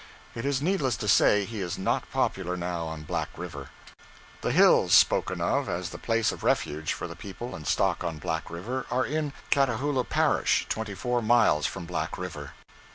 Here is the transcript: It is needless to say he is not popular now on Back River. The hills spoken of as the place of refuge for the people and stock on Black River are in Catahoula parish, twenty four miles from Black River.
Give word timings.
It 0.33 0.45
is 0.45 0.63
needless 0.63 0.97
to 0.97 1.07
say 1.07 1.45
he 1.45 1.61
is 1.61 1.77
not 1.77 2.09
popular 2.11 2.57
now 2.57 2.87
on 2.87 3.03
Back 3.03 3.29
River. 3.37 3.69
The 4.41 4.51
hills 4.51 4.95
spoken 4.95 5.39
of 5.41 5.69
as 5.69 5.91
the 5.91 5.99
place 5.99 6.31
of 6.31 6.41
refuge 6.43 6.91
for 6.91 7.05
the 7.07 7.15
people 7.15 7.53
and 7.55 7.67
stock 7.67 8.03
on 8.03 8.17
Black 8.17 8.49
River 8.49 8.87
are 8.89 9.05
in 9.05 9.31
Catahoula 9.51 10.05
parish, 10.05 10.65
twenty 10.69 10.95
four 10.95 11.21
miles 11.21 11.67
from 11.67 11.85
Black 11.85 12.17
River. 12.17 12.53